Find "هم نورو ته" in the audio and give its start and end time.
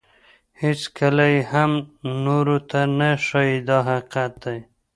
1.51-2.79